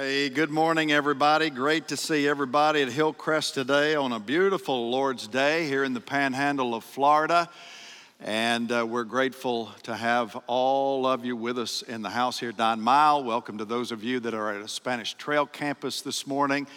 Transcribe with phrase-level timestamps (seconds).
[0.00, 1.50] Hey, good morning, everybody.
[1.50, 6.00] Great to see everybody at Hillcrest today on a beautiful Lord's Day here in the
[6.00, 7.50] panhandle of Florida.
[8.20, 12.52] And uh, we're grateful to have all of you with us in the house here
[12.56, 13.24] Nine Mile.
[13.24, 16.68] Welcome to those of you that are at a Spanish Trail campus this morning.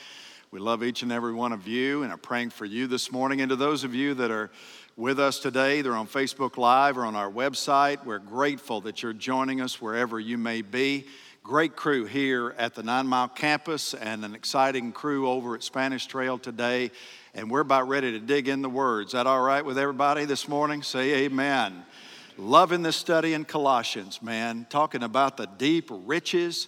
[0.49, 3.41] We love each and every one of you and are praying for you this morning.
[3.41, 4.49] And to those of you that are
[4.97, 9.13] with us today, they're on Facebook Live or on our website, we're grateful that you're
[9.13, 11.05] joining us wherever you may be.
[11.43, 16.05] Great crew here at the Nine Mile campus and an exciting crew over at Spanish
[16.05, 16.91] Trail today.
[17.33, 19.07] And we're about ready to dig in the words.
[19.07, 20.83] Is that all right with everybody this morning?
[20.83, 21.83] Say amen.
[22.37, 26.68] Loving this study in Colossians, man, talking about the deep riches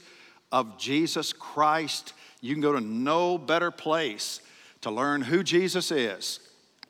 [0.51, 2.13] of Jesus Christ.
[2.41, 4.41] You can go to no better place
[4.81, 6.39] to learn who Jesus is,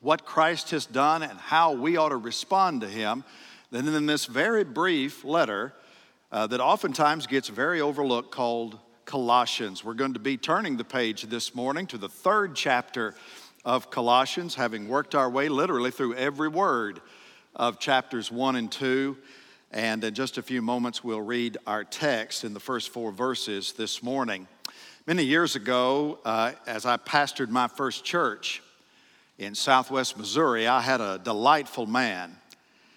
[0.00, 3.24] what Christ has done, and how we ought to respond to him
[3.70, 5.74] than in this very brief letter
[6.34, 9.84] uh, that oftentimes gets very overlooked called Colossians.
[9.84, 13.14] We're going to be turning the page this morning to the third chapter
[13.64, 17.00] of Colossians, having worked our way literally through every word
[17.54, 19.16] of chapters one and two.
[19.70, 23.72] And in just a few moments, we'll read our text in the first four verses
[23.72, 24.48] this morning.
[25.06, 28.60] Many years ago, uh, as I pastored my first church
[29.38, 32.36] in southwest Missouri, I had a delightful man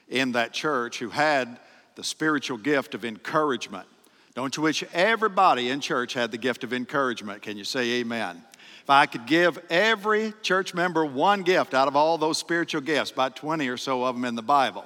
[0.09, 1.59] in that church who had
[1.97, 3.87] the spiritual gift of encouragement.
[4.35, 7.41] Don't you wish everybody in church had the gift of encouragement?
[7.41, 8.39] Can you say amen?
[8.83, 13.09] If I could give every church member one gift out of all those spiritual gifts,
[13.09, 14.85] about 20 or so of them in the Bible,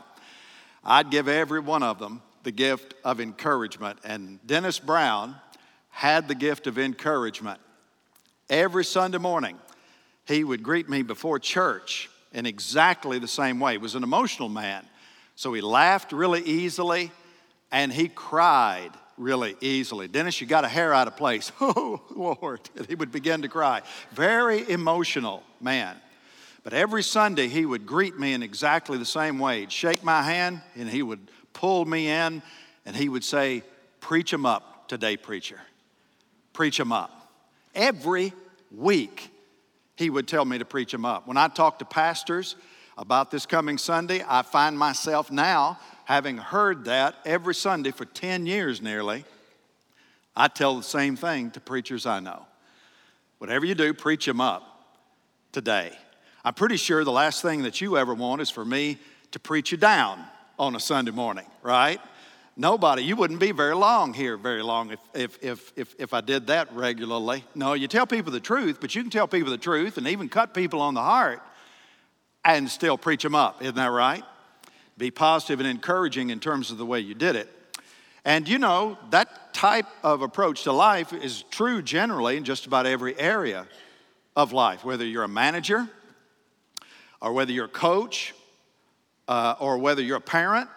[0.85, 3.99] I'd give every one of them the gift of encouragement.
[4.05, 5.35] And Dennis Brown
[5.89, 7.59] had the gift of encouragement.
[8.49, 9.57] Every Sunday morning,
[10.25, 13.73] he would greet me before church in exactly the same way.
[13.73, 14.87] He was an emotional man.
[15.41, 17.09] So he laughed really easily
[17.71, 20.07] and he cried really easily.
[20.07, 21.51] Dennis, you got a hair out of place.
[21.59, 22.59] Oh, Lord.
[22.87, 23.81] he would begin to cry.
[24.11, 25.97] Very emotional man.
[26.63, 29.61] But every Sunday he would greet me in exactly the same way.
[29.61, 32.43] He'd shake my hand and he would pull me in
[32.85, 33.63] and he would say,
[33.99, 35.59] Preach him up today, preacher.
[36.53, 37.31] Preach him up.
[37.73, 38.31] Every
[38.69, 39.31] week
[39.95, 41.27] he would tell me to preach him up.
[41.27, 42.55] When I talk to pastors,
[42.97, 48.45] about this coming Sunday, I find myself now, having heard that every Sunday for 10
[48.45, 49.25] years nearly,
[50.35, 52.45] I tell the same thing to preachers I know.
[53.37, 54.63] Whatever you do, preach them up
[55.51, 55.91] today.
[56.43, 58.97] I'm pretty sure the last thing that you ever want is for me
[59.31, 60.23] to preach you down
[60.59, 61.99] on a Sunday morning, right?
[62.57, 66.21] Nobody, you wouldn't be very long here, very long if, if, if, if, if I
[66.21, 67.43] did that regularly.
[67.55, 70.29] No, you tell people the truth, but you can tell people the truth and even
[70.29, 71.41] cut people on the heart
[72.43, 73.61] and still preach them up.
[73.61, 74.23] Isn't that right?
[74.97, 77.49] Be positive and encouraging in terms of the way you did it.
[78.23, 82.85] And you know, that type of approach to life is true generally in just about
[82.85, 83.67] every area
[84.35, 85.87] of life, whether you're a manager,
[87.21, 88.33] or whether you're a coach,
[89.27, 90.69] uh, or whether you're a parent,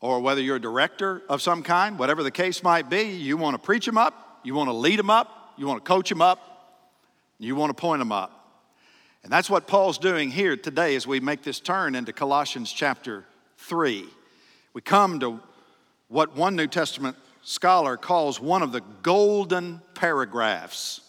[0.00, 3.54] or whether you're a director of some kind, whatever the case might be, you want
[3.54, 6.22] to preach them up, you want to lead them up, you want to coach them
[6.22, 6.88] up,
[7.38, 8.35] you want to point them up.
[9.26, 13.24] And that's what Paul's doing here today as we make this turn into Colossians chapter
[13.58, 14.04] 3.
[14.72, 15.40] We come to
[16.06, 21.00] what one New Testament scholar calls one of the golden paragraphs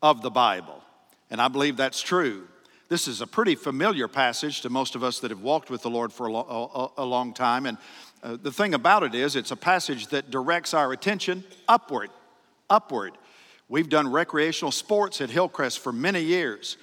[0.00, 0.84] of the Bible.
[1.32, 2.46] And I believe that's true.
[2.88, 5.90] This is a pretty familiar passage to most of us that have walked with the
[5.90, 7.66] Lord for a, lo- a, long time.
[7.66, 7.76] And
[8.22, 12.10] uh, the thing about it is, it's a passage that directs our attention upward.
[12.70, 13.18] Upward.
[13.68, 16.76] We've done recreational sports at Hillcrest for many years.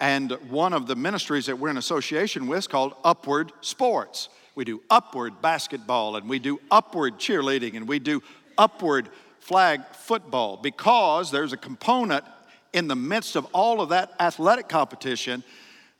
[0.00, 4.28] And one of the ministries that we're in association with is called Upward Sports.
[4.54, 8.22] We do upward basketball and we do upward cheerleading and we do
[8.58, 9.08] upward
[9.38, 12.24] flag football because there's a component
[12.72, 15.42] in the midst of all of that athletic competition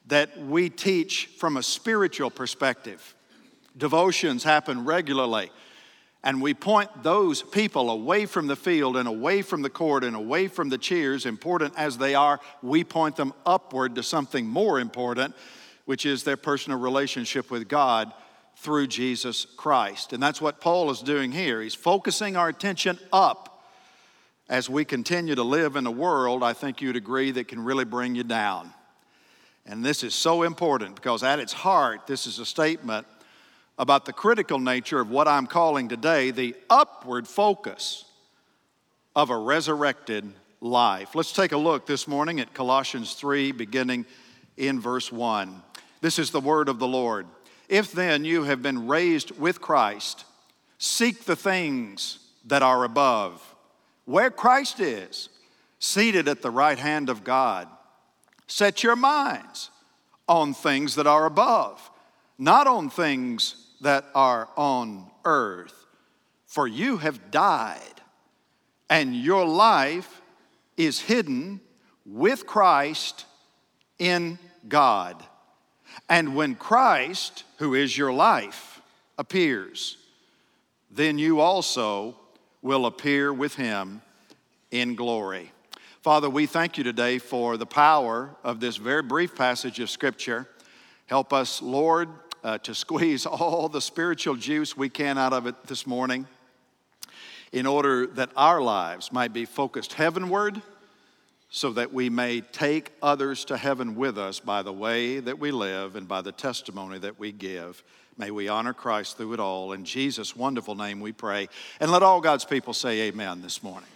[0.09, 3.15] that we teach from a spiritual perspective.
[3.77, 5.51] Devotions happen regularly.
[6.27, 10.17] And we point those people away from the field and away from the court and
[10.17, 14.81] away from the cheers, important as they are, we point them upward to something more
[14.81, 15.37] important,
[15.85, 18.13] which is their personal relationship with God
[18.57, 20.13] through Jesus Christ.
[20.13, 21.63] And that's what Paul is doing here.
[21.63, 23.63] He's focusing our attention up
[24.49, 27.85] as we continue to live in a world, I think you'd agree, that can really
[27.85, 28.75] bring you down.
[29.65, 33.07] And this is so important because at its heart, this is a statement
[33.79, 38.05] about the critical nature of what I'm calling today the upward focus
[39.15, 40.31] of a resurrected
[40.61, 41.15] life.
[41.15, 44.07] Let's take a look this morning at Colossians 3, beginning
[44.57, 45.63] in verse 1.
[46.01, 47.27] This is the word of the Lord.
[47.69, 50.25] If then you have been raised with Christ,
[50.79, 53.43] seek the things that are above,
[54.05, 55.29] where Christ is,
[55.79, 57.69] seated at the right hand of God.
[58.47, 59.71] Set your minds
[60.29, 61.91] on things that are above,
[62.39, 65.87] not on things that are on earth.
[66.47, 67.81] For you have died,
[68.89, 70.23] and your life
[70.77, 71.61] is hidden
[72.05, 73.27] with Christ
[73.99, 74.39] in
[74.69, 75.23] God.
[76.09, 78.81] And when Christ, who is your life,
[79.19, 79.97] appears,
[80.91, 82.17] then you also
[82.63, 84.03] will appear with him
[84.71, 85.53] in glory.
[86.03, 90.49] Father, we thank you today for the power of this very brief passage of Scripture.
[91.07, 92.09] Help us, Lord,
[92.47, 96.27] uh, to squeeze all the spiritual juice we can out of it this morning
[97.53, 100.63] in order that our lives might be focused heavenward
[101.51, 105.51] so that we may take others to heaven with us by the way that we
[105.51, 107.83] live and by the testimony that we give.
[108.17, 109.73] May we honor Christ through it all.
[109.73, 111.49] In Jesus' wonderful name we pray.
[111.81, 113.89] And let all God's people say amen this morning.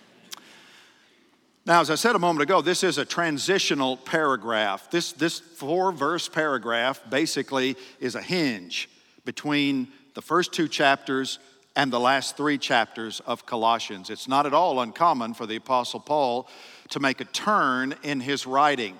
[1.66, 4.90] Now, as I said a moment ago, this is a transitional paragraph.
[4.90, 8.88] This, this four verse paragraph basically is a hinge
[9.26, 11.38] between the first two chapters
[11.76, 14.08] and the last three chapters of Colossians.
[14.08, 16.48] It's not at all uncommon for the Apostle Paul
[16.88, 18.98] to make a turn in his writing.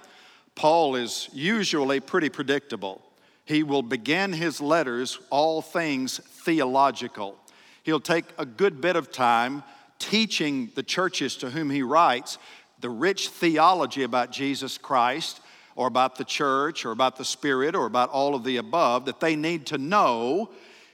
[0.54, 3.00] Paul is usually pretty predictable.
[3.46, 7.36] He will begin his letters, all things theological.
[7.84, 9.62] He'll take a good bit of time
[10.00, 12.38] teaching the churches to whom he writes
[12.80, 15.40] the rich theology about Jesus Christ
[15.76, 19.20] or about the church or about the Spirit or about all of the above that
[19.20, 20.50] they need to know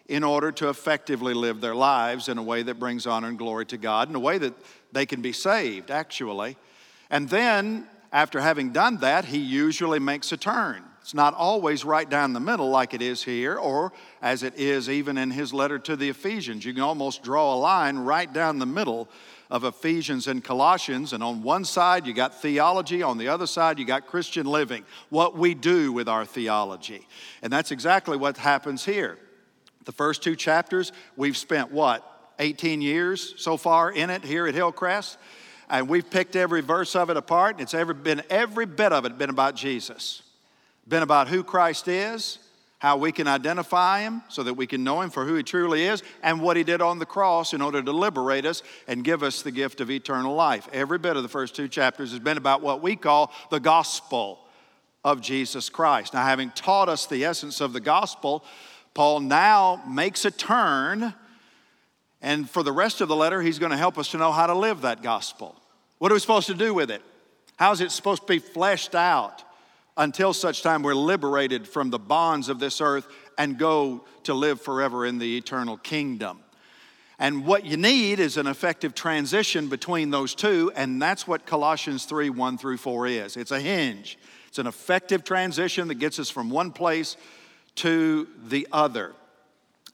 [0.08, 3.66] in order to effectively live their lives in a way that brings honor and glory
[3.66, 4.54] to God, in a way that
[4.92, 6.56] they can be saved, actually.
[7.10, 10.84] And then, after having done that, he usually makes a turn.
[11.06, 14.90] It's not always right down the middle like it is here, or as it is
[14.90, 16.64] even in his letter to the Ephesians.
[16.64, 19.08] You can almost draw a line right down the middle
[19.48, 21.12] of Ephesians and Colossians.
[21.12, 24.84] And on one side, you got theology, on the other side, you got Christian living,
[25.08, 27.06] what we do with our theology.
[27.40, 29.16] And that's exactly what happens here.
[29.84, 32.02] The first two chapters, we've spent what,
[32.40, 35.18] 18 years so far in it here at Hillcrest?
[35.68, 37.56] and we've picked every verse of it apart.
[37.56, 40.22] and It's ever been every bit of it been about Jesus,
[40.88, 42.38] been about who Christ is,
[42.78, 45.84] how we can identify him so that we can know him for who he truly
[45.84, 49.22] is, and what he did on the cross in order to liberate us and give
[49.22, 50.68] us the gift of eternal life.
[50.72, 54.40] Every bit of the first two chapters has been about what we call the gospel
[55.04, 56.14] of Jesus Christ.
[56.14, 58.44] Now, having taught us the essence of the gospel,
[58.94, 61.14] Paul now makes a turn
[62.22, 64.46] and for the rest of the letter, he's going to help us to know how
[64.46, 65.54] to live that gospel.
[65.98, 67.02] What are we supposed to do with it?
[67.56, 69.44] How is it supposed to be fleshed out
[69.96, 73.06] until such time we're liberated from the bonds of this earth
[73.38, 76.40] and go to live forever in the eternal kingdom?
[77.18, 82.04] And what you need is an effective transition between those two, and that's what Colossians
[82.04, 83.36] 3 1 through 4 is.
[83.36, 87.16] It's a hinge, it's an effective transition that gets us from one place
[87.76, 89.14] to the other.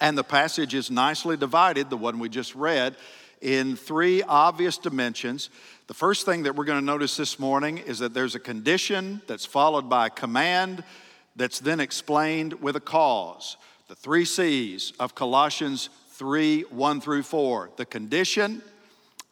[0.01, 2.97] And the passage is nicely divided, the one we just read,
[3.41, 5.51] in three obvious dimensions.
[5.89, 9.21] The first thing that we're going to notice this morning is that there's a condition
[9.27, 10.85] that's followed by a command
[11.35, 13.57] that's then explained with a cause.
[13.89, 18.63] The three C's of Colossians 3 1 through 4 the condition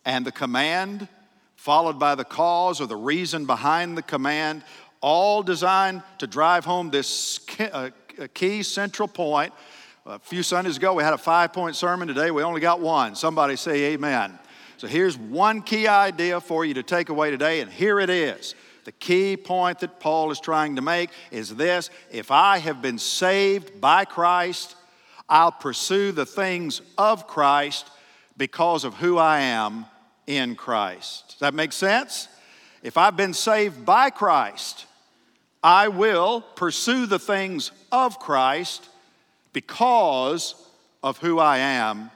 [0.04, 1.06] and the command,
[1.54, 4.64] followed by the cause or the reason behind the command,
[5.00, 7.90] all designed to drive home this uh,
[8.34, 9.52] key central point
[10.04, 12.08] a few Sundays ago, we had a five point sermon.
[12.08, 13.14] Today, we only got one.
[13.14, 14.36] Somebody say amen.
[14.80, 18.54] So, here's one key idea for you to take away today, and here it is.
[18.84, 22.96] The key point that Paul is trying to make is this if I have been
[22.96, 24.74] saved by Christ,
[25.28, 27.90] I'll pursue the things of Christ
[28.38, 29.84] because of who I am
[30.26, 31.28] in Christ.
[31.28, 32.28] Does that make sense?
[32.82, 34.86] If I've been saved by Christ,
[35.62, 38.88] I will pursue the things of Christ
[39.52, 40.54] because
[41.02, 42.10] of who I am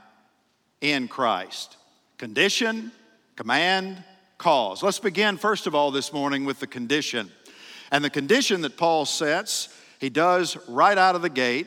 [0.81, 1.77] in Christ.
[2.19, 2.93] Condition,
[3.37, 4.03] command,
[4.39, 4.83] cause.
[4.83, 7.31] Let's begin, first of all, this morning with the condition.
[7.91, 9.69] And the condition that Paul sets,
[9.99, 11.67] he does right out of the gate,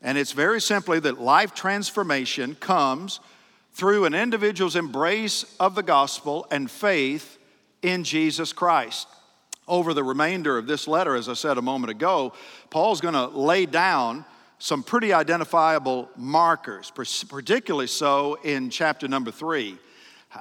[0.00, 3.20] and it's very simply that life transformation comes
[3.74, 7.38] through an individual's embrace of the gospel and faith
[7.82, 9.08] in Jesus Christ.
[9.68, 12.32] Over the remainder of this letter, as I said a moment ago,
[12.70, 14.24] Paul's going to lay down
[14.62, 19.76] some pretty identifiable markers, particularly so in chapter number three,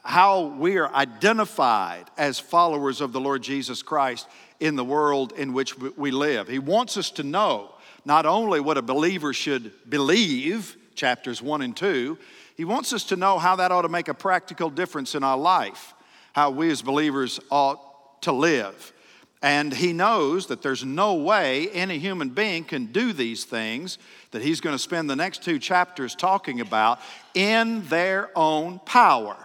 [0.04, 4.28] how we are identified as followers of the Lord Jesus Christ
[4.60, 6.48] in the world in which we live.
[6.48, 7.74] He wants us to know
[8.06, 12.20] not only what a believer should believe, chapters one and two,
[12.56, 15.38] he wants us to know how that ought to make a practical difference in our
[15.38, 15.96] life.
[16.34, 18.94] how we as believers ought to live.
[19.42, 23.98] And he knows that there's no way any human being can do these things
[24.32, 27.00] that he's going to spend the next two chapters talking about
[27.34, 29.36] in their own power.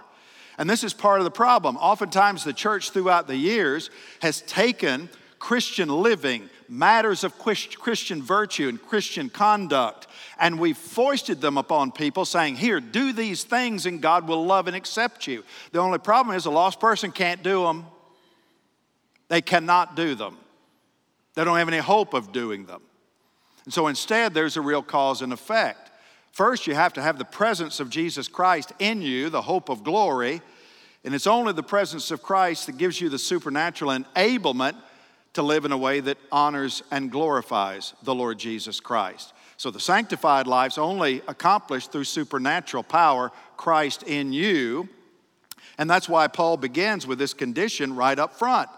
[0.59, 1.77] And this is part of the problem.
[1.77, 8.83] Oftentimes, the church throughout the years has taken Christian living, matters of Christian virtue and
[8.83, 10.07] Christian conduct,
[10.39, 14.67] and we've foisted them upon people saying, Here, do these things and God will love
[14.67, 15.45] and accept you.
[15.73, 17.87] The only problem is a lost person can't do them.
[19.29, 20.37] They cannot do them.
[21.35, 22.83] They don't have any hope of doing them.
[23.65, 25.91] And so instead, there's a real cause and effect.
[26.33, 29.83] First, you have to have the presence of Jesus Christ in you, the hope of
[29.85, 30.41] glory.
[31.05, 34.77] And it's only the presence of Christ that gives you the supernatural enablement
[35.35, 39.35] to live in a way that honors and glorifies the Lord Jesus Christ.
[39.57, 44.89] So the sanctified life's only accomplished through supernatural power, Christ in you.
[45.79, 48.69] And that's why Paul begins with this condition right up front.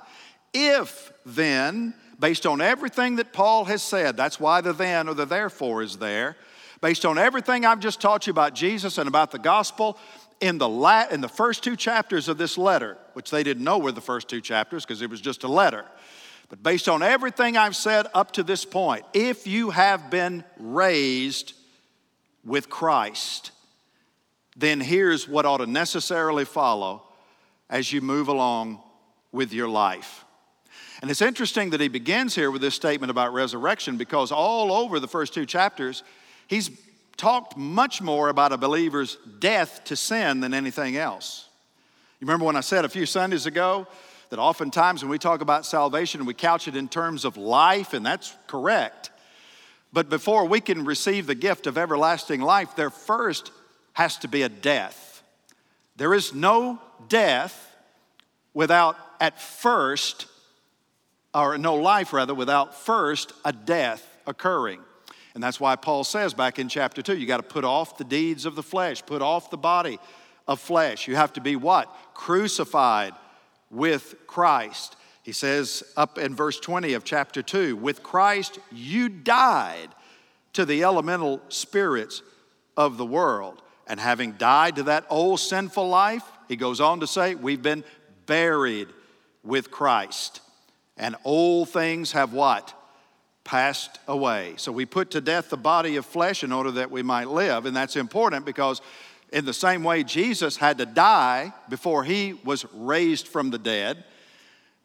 [0.53, 5.27] If then, based on everything that Paul has said, that's why the then or the
[5.27, 6.37] therefore is there,
[6.81, 9.99] based on everything I've just taught you about Jesus and about the gospel,
[10.41, 13.79] in the, la- in the first two chapters of this letter, which they didn't know
[13.79, 15.85] were the first two chapters because it was just a letter,
[16.49, 21.53] but based on everything I've said up to this point, if you have been raised
[22.45, 23.51] with Christ,
[24.57, 27.03] then here's what ought to necessarily follow
[27.69, 28.81] as you move along
[29.31, 30.25] with your life.
[31.01, 34.99] And it's interesting that he begins here with this statement about resurrection because all over
[34.99, 36.03] the first two chapters,
[36.49, 36.71] he's
[37.17, 41.47] talked much more about a believer's death to sin than anything else.
[42.21, 43.87] You remember when I said a few Sundays ago
[44.31, 48.05] that oftentimes when we talk about salvation, we couch it in terms of life, and
[48.05, 49.11] that's correct.
[49.93, 53.53] But before we can receive the gift of everlasting life, there first
[53.95, 55.23] has to be a death.
[55.97, 57.77] There is no death
[58.53, 60.27] without at first
[61.45, 64.81] or no life rather, without first a death occurring.
[65.35, 68.05] And that's why Paul says back in chapter 2, you got to put off the
[68.05, 69.99] deeds of the flesh, put off the body
[70.47, 71.07] of flesh.
[71.07, 71.95] You have to be what?
[72.15, 73.13] Crucified
[73.71, 74.97] with Christ.
[75.23, 79.91] He says up in verse 20 of chapter 2, with Christ you died
[80.55, 82.23] to the elemental spirits
[82.77, 83.63] of the world.
[83.87, 87.85] And having died to that old sinful life, he goes on to say, we've been
[88.27, 88.89] buried
[89.45, 90.41] with Christ
[90.99, 92.75] and old things have what?
[93.45, 94.55] Passed away.
[94.57, 97.65] So we put to death the body of flesh in order that we might live.
[97.65, 98.83] And that's important because,
[99.33, 104.05] in the same way Jesus had to die before he was raised from the dead,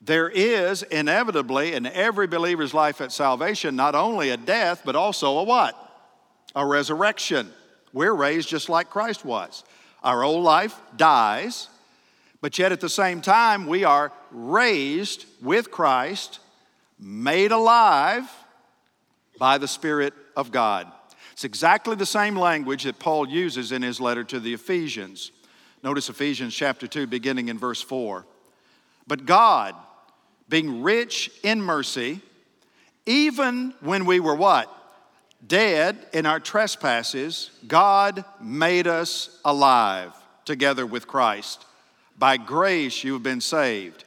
[0.02, 5.40] there is inevitably in every believer's life at salvation not only a death, but also
[5.40, 5.80] a what?
[6.56, 7.52] A resurrection.
[7.94, 9.64] We're raised just like Christ was.
[10.04, 11.70] Our old life dies,
[12.44, 16.40] but yet at the same time, we are raised with Christ,
[17.00, 18.30] made alive
[19.40, 20.92] by the Spirit of God.
[21.32, 25.32] It's exactly the same language that Paul uses in his letter to the Ephesians.
[25.84, 28.26] Notice Ephesians chapter 2, beginning in verse 4.
[29.08, 29.74] But God,
[30.50, 32.20] being rich in mercy,
[33.06, 34.70] even when we were what?
[35.48, 40.12] Dead in our trespasses, God made us alive
[40.44, 41.64] together with Christ.
[42.24, 44.06] By grace you have been saved.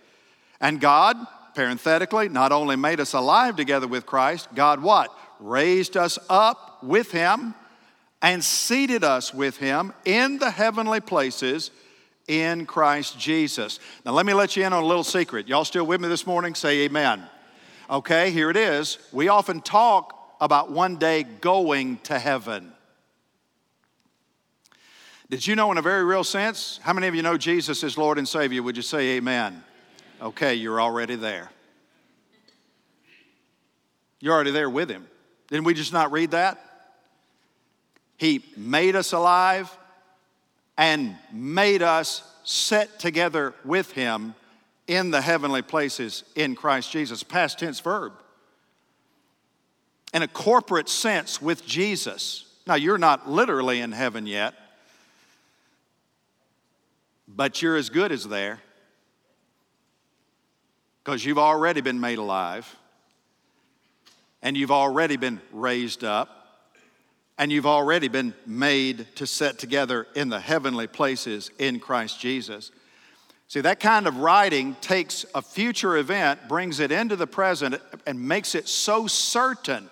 [0.59, 1.19] And God,
[1.55, 5.15] parenthetically, not only made us alive together with Christ, God what?
[5.39, 7.53] Raised us up with Him
[8.23, 11.71] and seated us with Him in the heavenly places
[12.27, 13.81] in Christ Jesus.
[14.07, 15.47] Now, let me let you in on a little secret.
[15.47, 16.55] Y'all still with me this morning?
[16.55, 17.23] Say amen.
[17.91, 18.97] Okay, here it is.
[19.13, 22.73] We often talk about one day going to heaven.
[25.29, 27.99] Did you know, in a very real sense, how many of you know Jesus is
[27.99, 28.63] Lord and Savior?
[28.63, 29.63] Would you say amen?
[30.23, 31.51] Okay, you're already there.
[34.21, 35.07] You're already there with Him.
[35.49, 36.63] Didn't we just not read that?
[38.17, 39.77] He made us alive
[40.79, 44.35] and made us set together with Him
[44.87, 47.25] in the heavenly places in Christ Jesus.
[47.25, 48.13] Past tense verb.
[50.15, 52.45] In a corporate sense with Jesus.
[52.65, 54.55] Now, you're not literally in heaven yet
[57.29, 58.61] but you're as good as there
[61.03, 62.77] because you've already been made alive
[64.43, 66.37] and you've already been raised up
[67.39, 72.71] and you've already been made to set together in the heavenly places in Christ Jesus.
[73.49, 78.21] See, that kind of writing takes a future event, brings it into the present, and
[78.21, 79.89] makes it so certain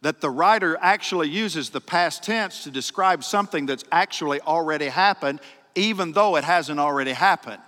[0.00, 5.40] that the writer actually uses the past tense to describe something that's actually already happened
[5.74, 7.62] even though it hasn't already happened.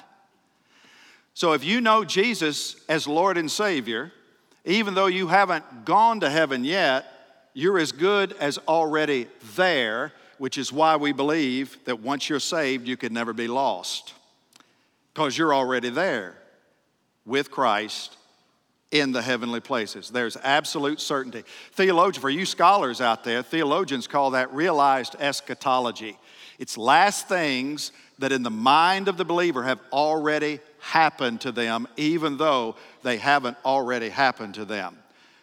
[1.34, 4.12] So if you know Jesus as Lord and Savior,
[4.64, 7.06] even though you haven't gone to heaven yet,
[7.54, 9.26] you're as good as already
[9.56, 14.14] there, which is why we believe that once you're saved, you can never be lost.
[15.12, 16.36] Because you're already there
[17.24, 18.16] with Christ
[18.90, 20.10] in the heavenly places.
[20.10, 21.44] There's absolute certainty.
[21.72, 26.16] Theologian, for you scholars out there, theologians call that realized eschatology.
[26.60, 31.88] It's last things that in the mind of the believer have already happened to them,
[31.96, 34.98] even though they haven't already happened to them.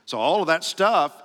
[0.06, 1.24] So, all of that stuff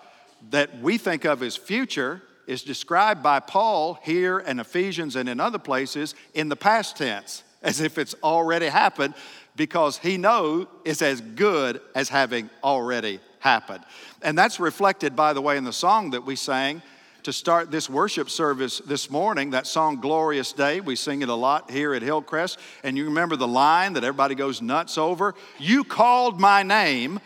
[0.50, 5.38] that we think of as future is described by Paul here in Ephesians and in
[5.38, 9.12] other places in the past tense, as if it's already happened,
[9.56, 13.84] because he knows it's as good as having already happened.
[14.22, 16.80] And that's reflected, by the way, in the song that we sang
[17.24, 19.50] to start this worship service this morning.
[19.50, 22.58] That song, Glorious Day, we sing it a lot here at Hillcrest.
[22.82, 25.34] And you remember the line that everybody goes nuts over?
[25.58, 27.20] You called my name,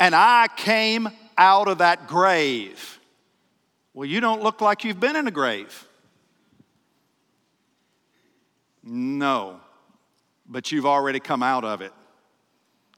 [0.00, 2.98] and I came out of that grave.
[3.92, 5.86] Well, you don't look like you've been in a grave.
[8.82, 9.60] No,
[10.46, 11.92] but you've already come out of it.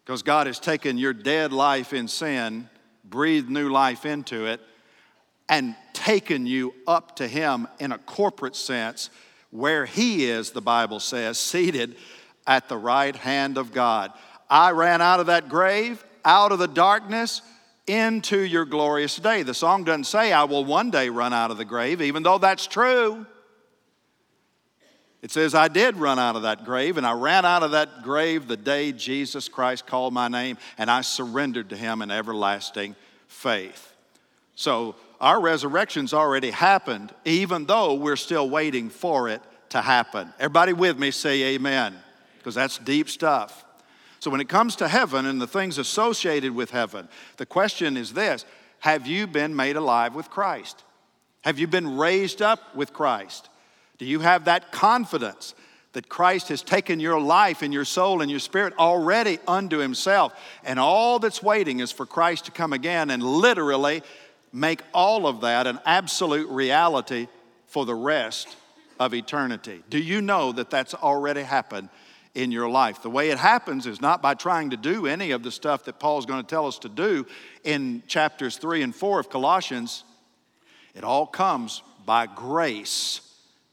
[0.04, 2.68] Because God has taken your dead life in sin,
[3.04, 4.60] breathed new life into it,
[5.48, 9.10] and taken you up to Him in a corporate sense,
[9.50, 11.96] where He is, the Bible says, seated
[12.46, 14.12] at the right hand of God.
[14.48, 17.40] I ran out of that grave, out of the darkness,
[17.86, 19.42] into your glorious day.
[19.42, 22.38] The song doesn't say, I will one day run out of the grave, even though
[22.38, 23.26] that's true.
[25.22, 28.02] It says, I did run out of that grave, and I ran out of that
[28.02, 32.94] grave the day Jesus Christ called my name, and I surrendered to him in everlasting
[33.26, 33.94] faith.
[34.54, 40.32] So, our resurrection's already happened, even though we're still waiting for it to happen.
[40.38, 41.94] Everybody with me say amen,
[42.38, 43.64] because that's deep stuff.
[44.20, 48.12] So, when it comes to heaven and the things associated with heaven, the question is
[48.12, 48.44] this
[48.80, 50.82] Have you been made alive with Christ?
[51.42, 53.48] Have you been raised up with Christ?
[53.98, 55.54] Do you have that confidence
[55.92, 60.34] that Christ has taken your life and your soul and your spirit already unto Himself?
[60.64, 64.02] And all that's waiting is for Christ to come again and literally
[64.52, 67.28] make all of that an absolute reality
[67.66, 68.56] for the rest
[68.98, 69.82] of eternity.
[69.90, 71.88] Do you know that that's already happened
[72.34, 73.02] in your life?
[73.02, 75.98] The way it happens is not by trying to do any of the stuff that
[75.98, 77.26] Paul's going to tell us to do
[77.64, 80.04] in chapters 3 and 4 of Colossians.
[80.94, 83.20] It all comes by grace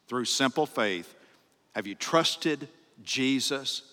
[0.07, 1.13] through simple faith.
[1.75, 2.67] Have you trusted
[3.03, 3.83] Jesus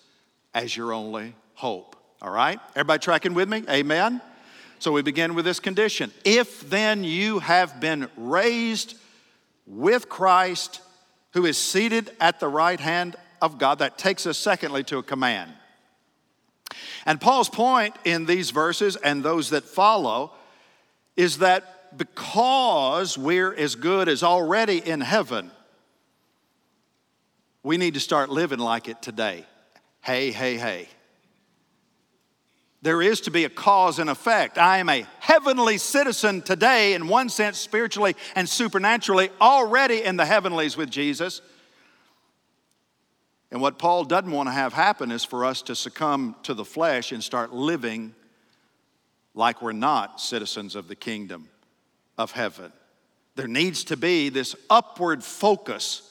[0.55, 1.97] as your only hope?
[2.21, 2.59] All right?
[2.75, 3.62] Everybody tracking with me?
[3.69, 4.21] Amen?
[4.81, 6.11] So we begin with this condition.
[6.25, 8.97] If then you have been raised
[9.66, 10.81] with Christ,
[11.35, 15.03] who is seated at the right hand of God, that takes us, secondly, to a
[15.03, 15.53] command.
[17.05, 20.33] And Paul's point in these verses and those that follow
[21.14, 25.51] is that because we're as good as already in heaven,
[27.62, 29.45] we need to start living like it today.
[30.01, 30.88] Hey, hey, hey.
[32.83, 34.57] There is to be a cause and effect.
[34.57, 40.25] I am a heavenly citizen today, in one sense, spiritually and supernaturally, already in the
[40.25, 41.43] heavenlies with Jesus.
[43.51, 46.64] And what Paul doesn't want to have happen is for us to succumb to the
[46.64, 48.14] flesh and start living
[49.35, 51.49] like we're not citizens of the kingdom
[52.16, 52.73] of heaven.
[53.37, 56.03] There needs to be this upward focus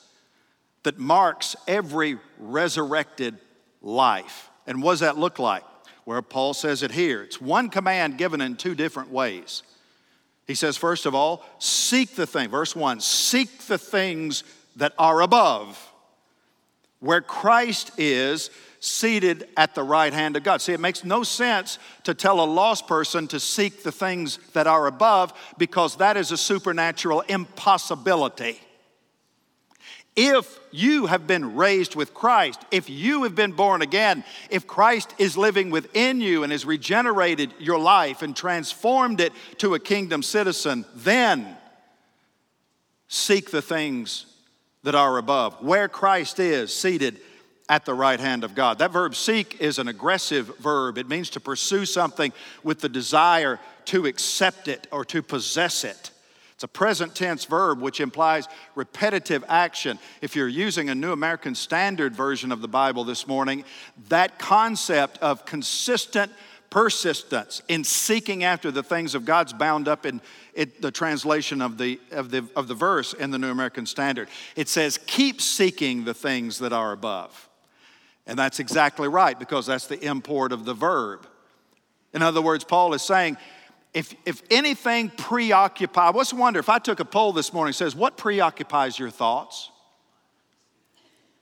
[0.84, 3.38] that marks every resurrected
[3.82, 4.49] life.
[4.67, 5.63] And what does that look like?
[6.10, 7.22] Where Paul says it here.
[7.22, 9.62] It's one command given in two different ways.
[10.48, 12.50] He says, first of all, seek the thing.
[12.50, 14.43] Verse 1 seek the things
[14.78, 15.78] that are above,
[17.00, 20.63] where Christ is seated at the right hand of God.
[20.63, 24.65] See, it makes no sense to tell a lost person to seek the things that
[24.65, 28.60] are above because that is a supernatural impossibility.
[30.21, 35.15] If you have been raised with Christ, if you have been born again, if Christ
[35.17, 40.21] is living within you and has regenerated your life and transformed it to a kingdom
[40.21, 41.55] citizen, then
[43.08, 44.25] seek the things
[44.84, 47.21] that are above, where Christ is seated
[47.69, 48.79] at the right hand of God.
[48.79, 50.97] That verb seek is an aggressive verb.
[50.97, 56.12] It means to pursue something with the desire to accept it or to possess it.
[56.60, 58.45] It's a present tense verb which implies
[58.76, 59.98] repetitive action.
[60.22, 63.63] If you're using a New American Standard version of the Bible this morning,
[64.10, 66.34] that concept of consistent
[66.69, 70.19] persistence in seeking after the things of God's bound up in
[70.54, 74.28] it, the translation of the, of, the, of the verse in the New American Standard.
[74.58, 77.48] It says, Keep seeking the things that are above.
[78.28, 81.26] And that's exactly right because that's the import of the verb.
[82.13, 83.38] In other words, Paul is saying,
[83.93, 87.95] if, if anything preoccupies, what's the wonder if I took a poll this morning says,
[87.95, 89.71] what preoccupies your thoughts?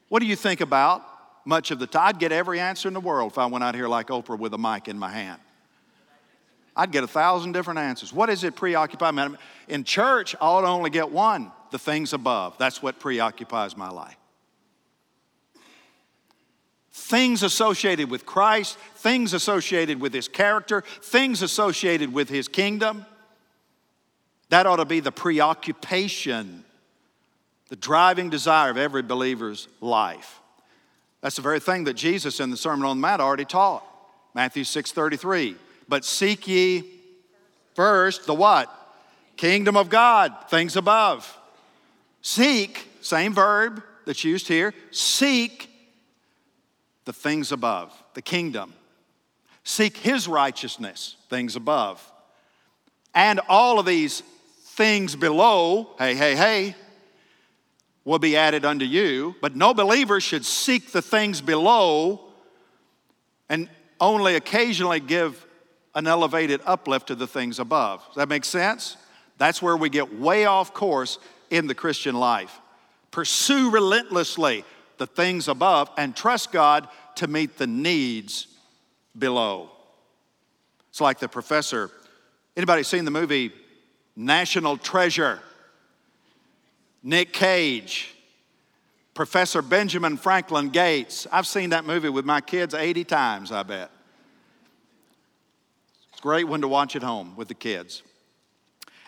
[0.10, 1.04] What do you think about
[1.46, 2.08] much of the time?
[2.08, 4.54] I'd get every answer in the world if I went out here like Oprah with
[4.54, 5.42] a mic in my hand.
[6.76, 8.14] I'd get a thousand different answers.
[8.14, 9.36] What is it preoccupy me?
[9.68, 12.58] In church, I ought to only get one the things above.
[12.58, 14.16] That's what preoccupies my life.
[16.98, 23.06] Things associated with Christ, things associated with His character, things associated with His kingdom.
[24.50, 26.66] That ought to be the preoccupation,
[27.70, 30.42] the driving desire of every believer's life.
[31.22, 33.86] That's the very thing that Jesus in the Sermon on the Mount already taught.
[34.34, 35.56] Matthew 6:33.
[35.88, 36.84] But seek ye
[37.76, 38.74] first the what?
[39.38, 41.38] Kingdom of God, things above.
[42.24, 45.77] Seek, same verb that's used here, seek
[47.08, 48.74] the things above, the kingdom.
[49.64, 52.00] Seek his righteousness, things above.
[53.16, 54.22] And all of these
[54.76, 56.76] things below, hey, hey, hey,
[58.04, 59.36] will be added unto you.
[59.42, 62.22] But no believer should seek the things below
[63.50, 65.46] and only occasionally give
[65.96, 68.06] an elevated uplift to the things above.
[68.08, 68.98] Does that make sense?
[69.38, 72.60] That's where we get way off course in the Christian life.
[73.12, 74.66] Pursue relentlessly
[74.98, 78.48] the things above and trust God to meet the needs
[79.18, 79.70] below.
[80.90, 81.92] It's like the professor.
[82.56, 83.52] Anybody seen the movie
[84.16, 85.40] National Treasure?
[87.04, 88.14] Nick Cage,
[89.14, 91.26] Professor Benjamin Franklin Gates.
[91.32, 93.90] I've seen that movie with my kids 80 times, I bet.
[96.12, 98.02] It's a great one to watch at home with the kids.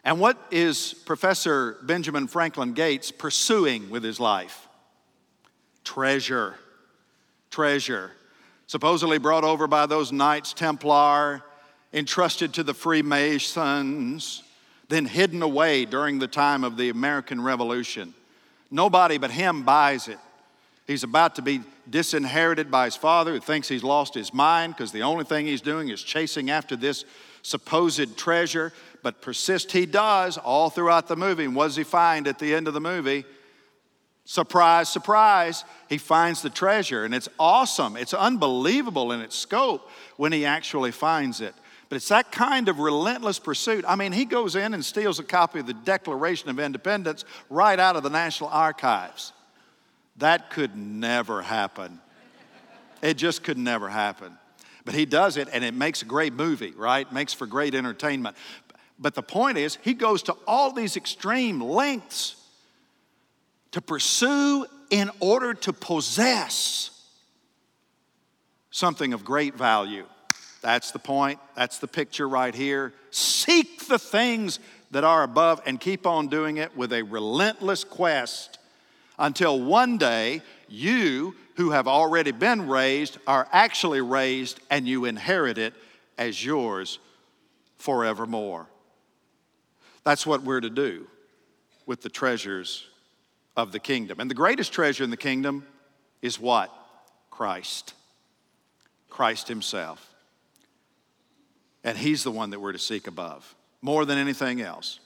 [0.05, 4.68] And what is Professor Benjamin Franklin Gates pursuing with his life?
[5.89, 6.53] Treasure.
[7.49, 8.11] Treasure.
[8.67, 11.41] Supposedly brought over by those Knights Templar,
[11.91, 14.43] entrusted to the Freemasons,
[14.87, 18.13] then hidden away during the time of the American Revolution.
[18.69, 20.19] Nobody but him buys it.
[20.85, 24.91] He's about to be disinherited by his father who thinks he's lost his mind because
[24.91, 27.03] the only thing he's doing is chasing after this
[27.41, 31.45] supposed treasure, but persist he does all throughout the movie.
[31.45, 33.25] And what does he find at the end of the movie?
[34.29, 37.97] Surprise, surprise, he finds the treasure, and it's awesome.
[37.97, 41.55] It's unbelievable in its scope when he actually finds it.
[41.89, 43.85] But it's that kind of relentless pursuit.
[43.87, 47.79] I mean, he goes in and steals a copy of the Declaration of Independence right
[47.79, 49.33] out of the National Archives.
[50.17, 51.99] That could never happen.
[53.01, 54.37] It just could never happen.
[54.85, 57.11] But he does it, and it makes a great movie, right?
[57.11, 58.37] Makes for great entertainment.
[58.99, 62.35] But the point is, he goes to all these extreme lengths
[63.71, 66.91] to pursue in order to possess
[68.71, 70.05] something of great value.
[70.61, 71.39] That's the point.
[71.55, 72.93] That's the picture right here.
[73.11, 74.59] Seek the things
[74.91, 78.57] that are above and keep on doing it with a relentless quest
[79.17, 85.57] until one day you who have already been raised are actually raised and you inherit
[85.57, 85.73] it
[86.17, 86.99] as yours
[87.77, 88.67] forevermore.
[90.03, 91.07] That's what we're to do
[91.85, 92.87] with the treasures
[93.55, 94.19] of the kingdom.
[94.19, 95.65] And the greatest treasure in the kingdom
[96.21, 96.73] is what?
[97.29, 97.93] Christ.
[99.09, 100.05] Christ Himself.
[101.83, 104.99] And He's the one that we're to seek above more than anything else,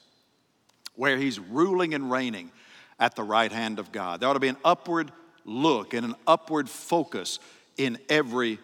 [0.95, 2.51] where He's ruling and reigning
[2.99, 4.19] at the right hand of God.
[4.19, 5.11] There ought to be an upward
[5.45, 7.39] look and an upward focus
[7.77, 8.59] in every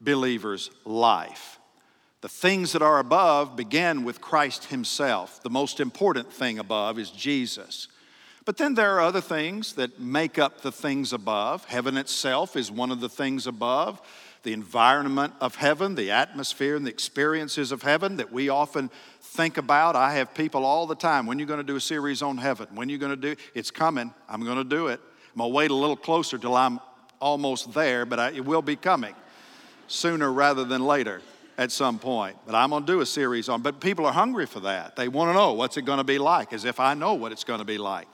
[0.00, 1.58] believer's life.
[2.20, 5.42] The things that are above begin with Christ Himself.
[5.42, 7.88] The most important thing above is Jesus.
[8.46, 11.64] But then there are other things that make up the things above.
[11.64, 14.00] Heaven itself is one of the things above.
[14.44, 18.88] The environment of heaven, the atmosphere, and the experiences of heaven that we often
[19.20, 19.96] think about.
[19.96, 22.38] I have people all the time, when are you're going to do a series on
[22.38, 22.68] heaven?
[22.72, 24.14] When are you're going to do it's coming.
[24.28, 25.00] I'm going to do it.
[25.34, 26.78] I'm going to wait a little closer till I'm
[27.20, 29.16] almost there, but I, it will be coming
[29.88, 31.20] sooner rather than later
[31.58, 32.36] at some point.
[32.46, 34.94] But I'm going to do a series on, but people are hungry for that.
[34.94, 37.32] They want to know what's it going to be like, as if I know what
[37.32, 38.06] it's going to be like.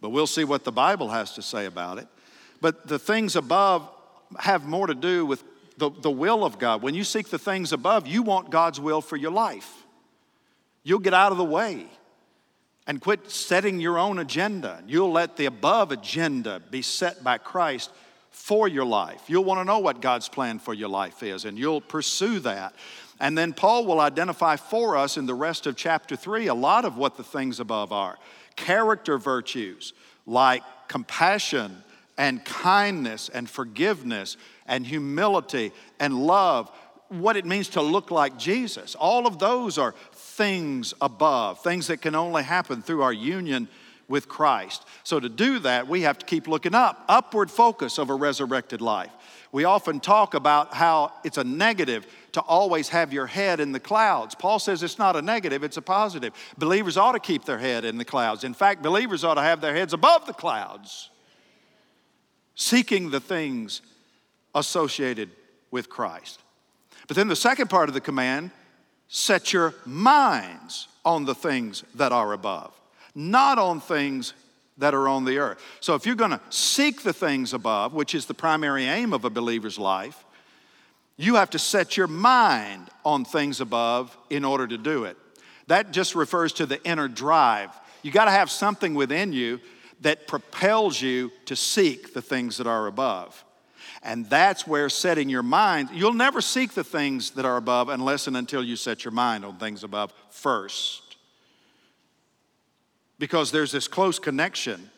[0.00, 2.06] But we'll see what the Bible has to say about it.
[2.60, 3.88] But the things above
[4.38, 5.42] have more to do with
[5.78, 6.82] the, the will of God.
[6.82, 9.84] When you seek the things above, you want God's will for your life.
[10.82, 11.86] You'll get out of the way
[12.86, 14.82] and quit setting your own agenda.
[14.86, 17.90] You'll let the above agenda be set by Christ
[18.30, 19.22] for your life.
[19.28, 22.74] You'll want to know what God's plan for your life is, and you'll pursue that.
[23.18, 26.84] And then Paul will identify for us in the rest of chapter 3 a lot
[26.84, 28.18] of what the things above are
[28.56, 29.92] character virtues
[30.26, 31.82] like compassion
[32.18, 36.70] and kindness and forgiveness and humility and love,
[37.08, 38.94] what it means to look like Jesus.
[38.94, 43.68] All of those are things above, things that can only happen through our union
[44.08, 44.84] with Christ.
[45.04, 48.80] So to do that, we have to keep looking up, upward focus of a resurrected
[48.80, 49.10] life.
[49.52, 53.80] We often talk about how it's a negative to always have your head in the
[53.80, 54.34] clouds.
[54.34, 56.34] Paul says it's not a negative, it's a positive.
[56.58, 58.44] Believers ought to keep their head in the clouds.
[58.44, 61.08] In fact, believers ought to have their heads above the clouds,
[62.54, 63.80] seeking the things
[64.54, 65.30] associated
[65.70, 66.40] with Christ.
[67.06, 68.50] But then the second part of the command
[69.08, 72.78] set your minds on the things that are above,
[73.14, 74.34] not on things
[74.76, 75.58] that are on the earth.
[75.80, 79.24] So if you're going to seek the things above, which is the primary aim of
[79.24, 80.25] a believer's life,
[81.16, 85.16] you have to set your mind on things above in order to do it.
[85.66, 87.70] That just refers to the inner drive.
[88.02, 89.60] You got to have something within you
[90.02, 93.44] that propels you to seek the things that are above.
[94.02, 98.26] And that's where setting your mind, you'll never seek the things that are above unless
[98.26, 101.06] and until you set your mind on things above first
[103.18, 104.90] because there's this close connection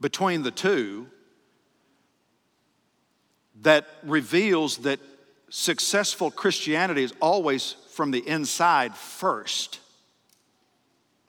[0.00, 1.06] between the two
[3.62, 5.00] that reveals that
[5.50, 9.80] successful Christianity is always from the inside first.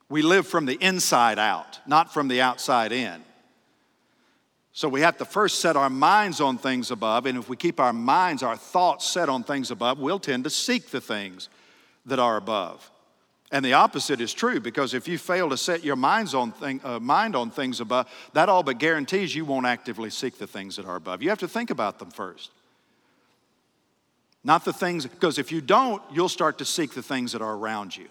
[0.10, 3.24] We live from the inside out, not from the outside in.
[4.72, 7.80] So we have to first set our minds on things above, and if we keep
[7.80, 11.50] our minds, our thoughts set on things above, we'll tend to seek the things
[12.06, 12.90] that are above.
[13.54, 16.82] And the opposite is true because if you fail to set your minds on thing,
[16.84, 20.76] uh, mind on things above, that all but guarantees you won't actively seek the things
[20.78, 21.22] that are above.
[21.22, 22.50] You have to think about them first.
[24.44, 27.56] Not the things, because if you don't, you'll start to seek the things that are
[27.56, 28.08] around you.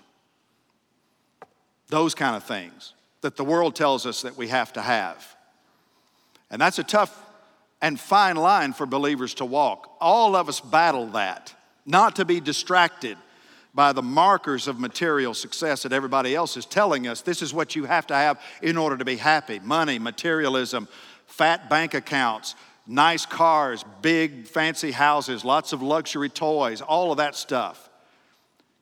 [1.88, 5.37] Those kind of things that the world tells us that we have to have.
[6.52, 7.20] And that's a tough
[7.83, 9.96] and fine line for believers to walk.
[10.00, 11.52] All of us battle that,
[11.85, 13.18] not to be distracted
[13.75, 17.75] by the markers of material success that everybody else is telling us this is what
[17.75, 20.89] you have to have in order to be happy money, materialism,
[21.27, 22.55] fat bank accounts,
[22.87, 27.89] nice cars, big fancy houses, lots of luxury toys, all of that stuff.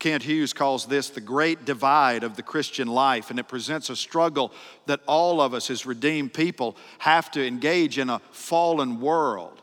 [0.01, 3.97] Kent Hughes calls this the great divide of the Christian life, and it presents a
[3.97, 4.51] struggle
[4.87, 9.61] that all of us as redeemed people have to engage in a fallen world.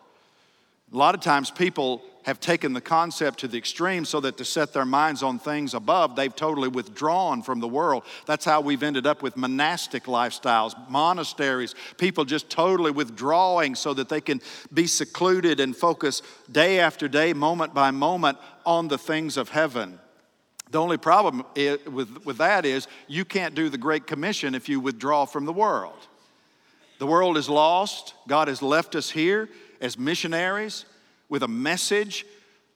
[0.94, 4.44] A lot of times people have taken the concept to the extreme so that to
[4.44, 8.04] set their minds on things above, they've totally withdrawn from the world.
[8.26, 14.10] That's how we've ended up with monastic lifestyles, monasteries, people just totally withdrawing so that
[14.10, 14.42] they can
[14.74, 19.98] be secluded and focus day after day, moment by moment, on the things of heaven.
[20.70, 24.82] The only problem with, with that is you can't do the Great Commission if you
[24.82, 26.08] withdraw from the world.
[27.00, 28.16] The world is lost.
[28.28, 29.48] God has left us here
[29.80, 30.84] as missionaries
[31.30, 32.26] with a message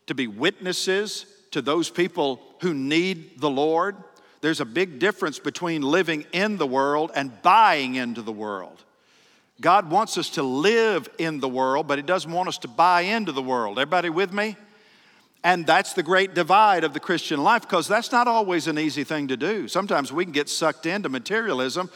[0.07, 3.95] to be witnesses to those people who need the Lord.
[4.41, 8.83] There's a big difference between living in the world and buying into the world.
[9.59, 13.01] God wants us to live in the world, but He doesn't want us to buy
[13.01, 13.77] into the world.
[13.77, 14.55] Everybody with me?
[15.43, 19.03] And that's the great divide of the Christian life because that's not always an easy
[19.03, 19.67] thing to do.
[19.67, 21.89] Sometimes we can get sucked into materialism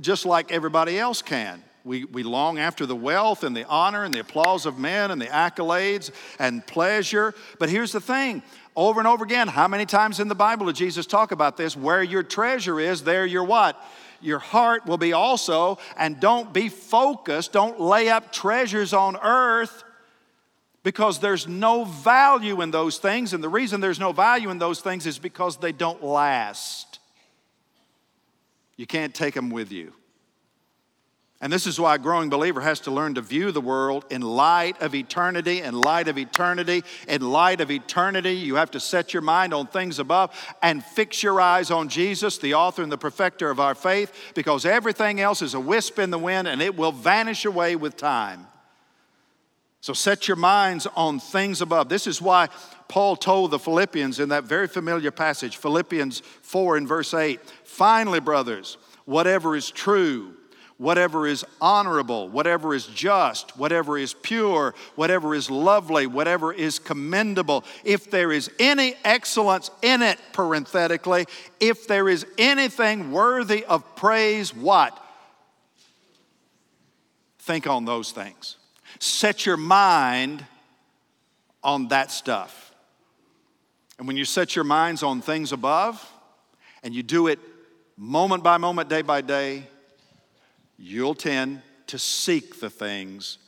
[0.00, 1.62] just like everybody else can.
[1.86, 5.22] We, we long after the wealth and the honor and the applause of men and
[5.22, 7.32] the accolades and pleasure.
[7.60, 8.42] But here's the thing
[8.74, 11.76] over and over again, how many times in the Bible did Jesus talk about this?
[11.76, 13.80] Where your treasure is, there your what?
[14.20, 15.78] Your heart will be also.
[15.96, 19.84] And don't be focused, don't lay up treasures on earth
[20.82, 23.32] because there's no value in those things.
[23.32, 26.98] And the reason there's no value in those things is because they don't last.
[28.76, 29.92] You can't take them with you.
[31.42, 34.22] And this is why a growing believer has to learn to view the world in
[34.22, 38.32] light of eternity, in light of eternity, in light of eternity.
[38.32, 42.38] You have to set your mind on things above and fix your eyes on Jesus,
[42.38, 46.10] the author and the perfecter of our faith, because everything else is a wisp in
[46.10, 48.46] the wind and it will vanish away with time.
[49.82, 51.90] So set your minds on things above.
[51.90, 52.48] This is why
[52.88, 58.20] Paul told the Philippians in that very familiar passage, Philippians 4 and verse 8 finally,
[58.20, 60.35] brothers, whatever is true
[60.78, 67.64] whatever is honorable, whatever is just, whatever is pure, whatever is lovely, whatever is commendable,
[67.84, 71.26] if there is any excellence in it, parenthetically,
[71.60, 75.02] if there is anything worthy of praise, what?
[77.38, 78.56] Think on those things.
[78.98, 80.44] Set your mind
[81.62, 82.74] on that stuff.
[83.98, 86.12] And when you set your minds on things above,
[86.82, 87.38] and you do it
[87.96, 89.66] moment by moment, day by day,
[90.78, 93.38] you'll tend to seek the things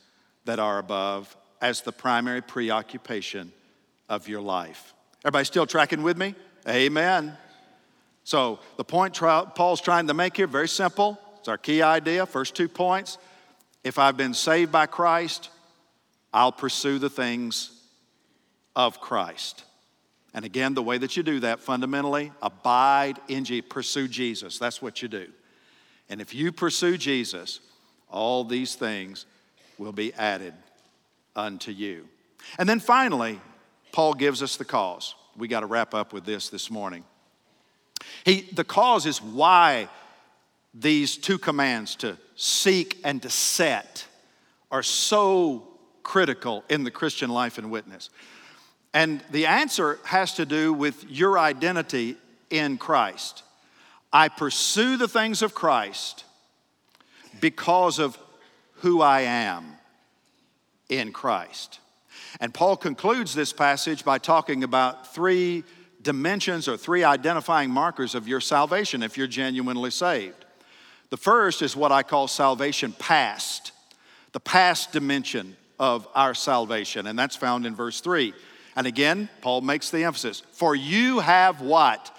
[0.45, 3.51] that are above as the primary preoccupation
[4.07, 4.93] of your life.
[5.23, 6.35] Everybody still tracking with me?
[6.67, 7.37] Amen.
[8.23, 11.19] So, the point Paul's trying to make here, very simple.
[11.39, 13.17] It's our key idea, first two points.
[13.83, 15.49] If I've been saved by Christ,
[16.33, 17.71] I'll pursue the things
[18.75, 19.63] of Christ.
[20.33, 24.59] And again, the way that you do that fundamentally, abide in Jesus, pursue Jesus.
[24.59, 25.27] That's what you do.
[26.09, 27.59] And if you pursue Jesus,
[28.09, 29.25] all these things
[29.77, 30.53] will be added
[31.35, 32.07] unto you.
[32.57, 33.39] And then finally,
[33.91, 35.15] Paul gives us the cause.
[35.37, 37.03] We got to wrap up with this this morning.
[38.23, 39.89] He, the cause is why
[40.73, 44.05] these two commands to seek and to set
[44.71, 45.67] are so
[46.03, 48.09] critical in the Christian life and witness.
[48.93, 52.17] And the answer has to do with your identity
[52.49, 53.43] in Christ.
[54.11, 56.23] I pursue the things of Christ
[57.39, 58.17] because of
[58.75, 59.73] who I am
[60.89, 61.79] in Christ.
[62.39, 65.63] And Paul concludes this passage by talking about three
[66.01, 70.45] dimensions or three identifying markers of your salvation if you're genuinely saved.
[71.09, 73.71] The first is what I call salvation past,
[74.31, 78.33] the past dimension of our salvation, and that's found in verse 3.
[78.75, 82.15] And again, Paul makes the emphasis for you have what?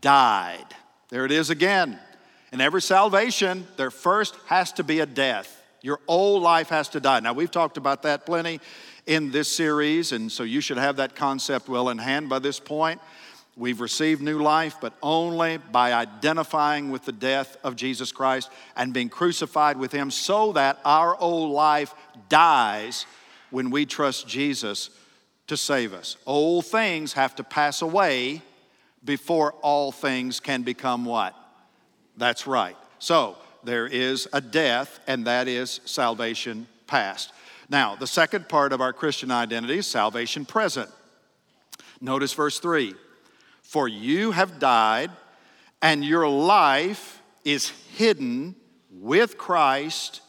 [0.00, 0.64] Died.
[1.10, 1.98] There it is again.
[2.52, 5.60] In every salvation, there first has to be a death.
[5.82, 7.20] Your old life has to die.
[7.20, 8.60] Now, we've talked about that plenty
[9.06, 12.60] in this series, and so you should have that concept well in hand by this
[12.60, 13.00] point.
[13.56, 18.94] We've received new life, but only by identifying with the death of Jesus Christ and
[18.94, 21.92] being crucified with Him so that our old life
[22.28, 23.06] dies
[23.50, 24.90] when we trust Jesus
[25.48, 26.16] to save us.
[26.24, 28.42] Old things have to pass away
[29.04, 31.34] before all things can become what?
[32.16, 32.76] That's right.
[32.98, 37.32] So there is a death, and that is salvation past.
[37.68, 40.90] Now, the second part of our Christian identity is salvation present.
[42.00, 42.94] Notice verse 3
[43.62, 45.10] For you have died,
[45.80, 48.54] and your life is hidden
[48.90, 50.20] with Christ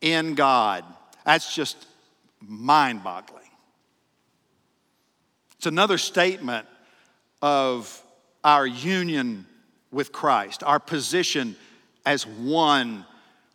[0.00, 0.84] in God.
[1.24, 1.86] That's just
[2.40, 3.42] mind boggling.
[5.56, 6.66] It's another statement
[7.42, 8.02] of
[8.42, 9.46] our union
[9.90, 11.56] with Christ, our position
[12.06, 13.04] as one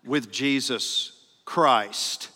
[0.06, 1.14] with Jesus
[1.46, 2.30] Christ.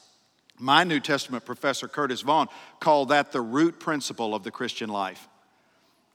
[0.58, 2.48] My New Testament professor, Curtis Vaughan,
[2.80, 5.28] called that the root principle of the Christian life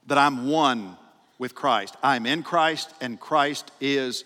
[0.07, 0.97] that I'm one
[1.37, 1.95] with Christ.
[2.01, 4.23] I'm in Christ, and Christ is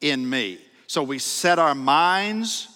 [0.00, 0.58] in me.
[0.86, 2.68] So we set our minds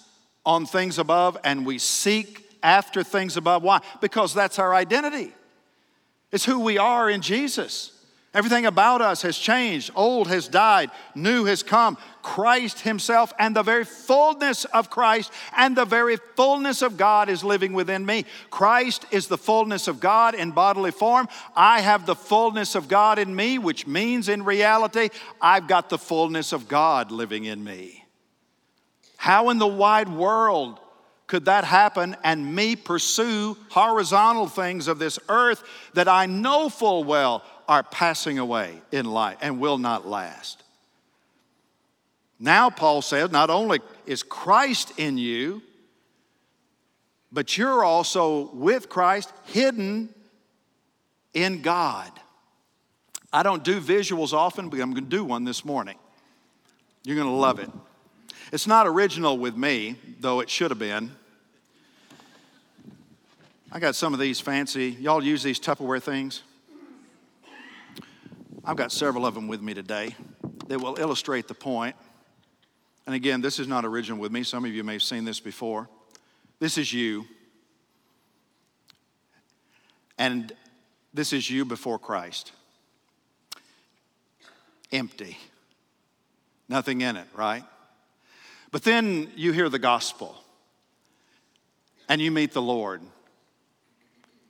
[0.45, 3.63] on things above and we seek after things above.
[3.63, 3.81] Why?
[4.01, 5.33] Because that's our identity,
[6.31, 7.91] it's who we are in Jesus.
[8.33, 9.89] Everything about us has changed.
[9.95, 11.97] Old has died, new has come.
[12.21, 17.43] Christ Himself and the very fullness of Christ and the very fullness of God is
[17.43, 18.25] living within me.
[18.51, 21.27] Christ is the fullness of God in bodily form.
[21.55, 25.09] I have the fullness of God in me, which means in reality,
[25.41, 28.05] I've got the fullness of God living in me.
[29.15, 30.79] How in the wide world
[31.27, 35.61] could that happen and me pursue horizontal things of this earth
[35.93, 40.63] that I know full well are passing away in life and will not last?
[42.39, 45.61] Now, Paul says, not only is Christ in you,
[47.31, 50.13] but you're also with Christ hidden
[51.33, 52.09] in God.
[53.33, 55.97] I don't do visuals often, but I'm going to do one this morning.
[57.03, 57.69] You're going to love it.
[58.51, 61.11] It's not original with me, though it should have been.
[63.71, 66.43] I got some of these fancy, y'all use these Tupperware things?
[68.63, 70.15] I've got several of them with me today
[70.67, 71.95] that will illustrate the point.
[73.05, 74.43] And again, this is not original with me.
[74.43, 75.89] Some of you may have seen this before.
[76.59, 77.25] This is you.
[80.17, 80.51] And
[81.13, 82.51] this is you before Christ.
[84.91, 85.37] Empty.
[86.69, 87.63] Nothing in it, right?
[88.77, 90.35] But then you hear the gospel
[92.07, 93.01] and you meet the Lord.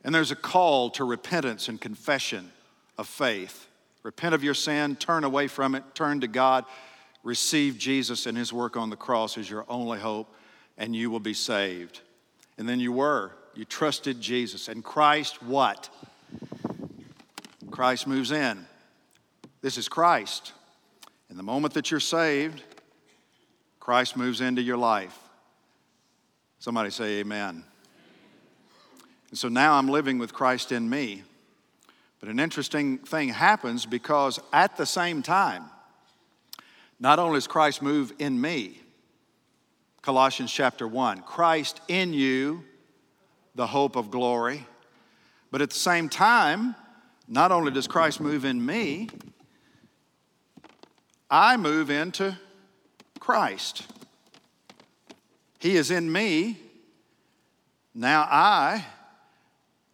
[0.03, 2.51] And there's a call to repentance and confession
[2.97, 3.69] of faith.
[4.03, 6.65] Repent of your sin, turn away from it, turn to God,
[7.23, 10.35] receive Jesus and his work on the cross as your only hope,
[10.77, 12.01] and you will be saved.
[12.57, 13.31] And then you were.
[13.55, 14.67] You trusted Jesus.
[14.67, 15.89] And Christ, what?
[17.71, 18.65] Christ moves in.
[19.61, 20.51] This is Christ.
[21.29, 22.61] In the moment that you're saved,
[23.87, 25.17] Christ moves into your life.
[26.59, 27.63] Somebody say, Amen.
[29.29, 31.23] And so now I'm living with Christ in me.
[32.19, 35.63] But an interesting thing happens because at the same time,
[36.99, 38.81] not only does Christ move in me,
[40.01, 41.21] Colossians chapter 1.
[41.21, 42.65] Christ in you,
[43.55, 44.67] the hope of glory.
[45.49, 46.75] But at the same time,
[47.25, 49.07] not only does Christ move in me,
[51.31, 52.37] I move into
[53.27, 53.85] Christ.
[55.59, 56.57] He is in me.
[57.93, 58.85] Now I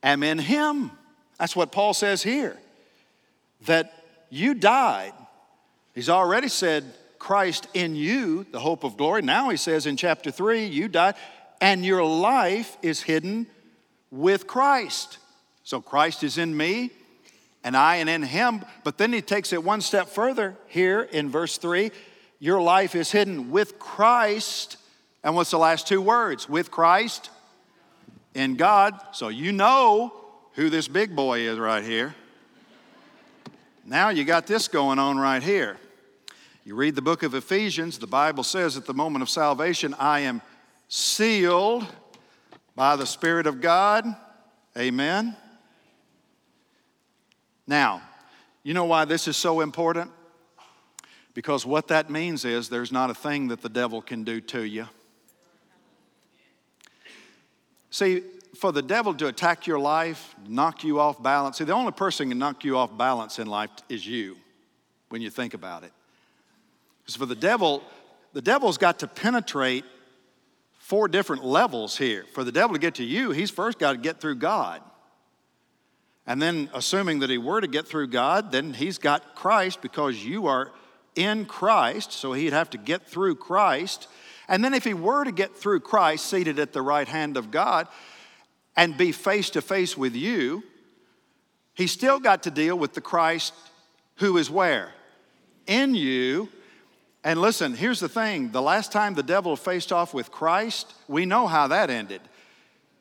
[0.04, 0.92] am in him.
[1.40, 2.56] That's what Paul says here.
[3.66, 3.92] That
[4.30, 5.14] you died.
[5.96, 6.84] He's already said,
[7.18, 9.24] Christ in you, the hope of glory.
[9.24, 11.16] Now he says in chapter 3, you died,
[11.60, 13.48] and your life is hidden
[14.12, 15.18] with Christ.
[15.64, 16.92] So Christ is in me,
[17.64, 18.64] and I and in him.
[18.84, 21.90] But then he takes it one step further here in verse 3
[22.44, 24.76] your life is hidden with Christ.
[25.24, 26.50] And what's the last two words?
[26.50, 27.30] With Christ
[28.34, 29.00] in God.
[29.14, 30.14] So you know
[30.56, 32.14] who this big boy is right here.
[33.86, 35.78] Now you got this going on right here.
[36.66, 40.20] You read the book of Ephesians, the Bible says at the moment of salvation, I
[40.20, 40.42] am
[40.90, 41.88] sealed
[42.76, 44.06] by the Spirit of God.
[44.78, 45.38] Amen.
[47.66, 48.02] Now,
[48.64, 50.12] you know why this is so important?
[51.34, 54.64] Because what that means is there's not a thing that the devil can do to
[54.64, 54.88] you.
[57.90, 58.24] See,
[58.56, 62.30] for the devil to attack your life, knock you off balance, see, the only person
[62.30, 64.38] can knock you off balance in life is you
[65.10, 65.92] when you think about it.
[67.02, 67.84] Because for the devil,
[68.34, 69.86] the devil's got to penetrate
[70.78, 72.26] four different levels here.
[72.34, 74.82] For the devil to get to you, he's first got to get through God.
[76.26, 80.24] And then, assuming that he were to get through God, then he's got Christ because
[80.24, 80.72] you are
[81.16, 84.08] in Christ, so he'd have to get through Christ.
[84.48, 87.52] And then, if he were to get through Christ, seated at the right hand of
[87.52, 87.88] God,
[88.76, 90.64] and be face to face with you,
[91.74, 93.54] he still got to deal with the Christ
[94.16, 94.94] who is where?
[95.68, 96.50] In you.
[97.24, 101.26] And listen, here's the thing the last time the devil faced off with Christ, we
[101.26, 102.22] know how that ended.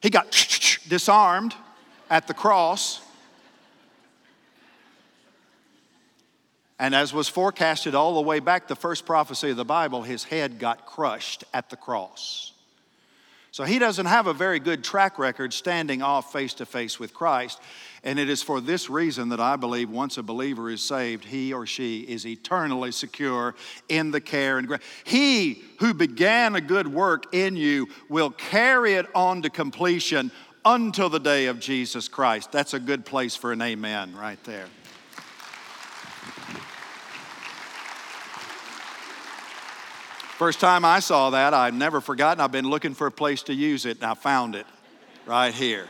[0.00, 0.30] He got
[0.88, 1.54] disarmed
[2.08, 3.00] at the cross.
[6.78, 10.24] And as was forecasted all the way back, the first prophecy of the Bible, his
[10.24, 12.52] head got crushed at the cross.
[13.52, 17.12] So he doesn't have a very good track record standing off face to face with
[17.12, 17.60] Christ.
[18.02, 21.52] And it is for this reason that I believe once a believer is saved, he
[21.52, 23.54] or she is eternally secure
[23.90, 24.80] in the care and grace.
[25.04, 30.32] He who began a good work in you will carry it on to completion
[30.64, 32.52] until the day of Jesus Christ.
[32.52, 34.66] That's a good place for an amen right there.
[40.42, 42.40] First time I saw that, I've never forgotten.
[42.40, 44.66] I've been looking for a place to use it, and I found it
[45.24, 45.86] right here.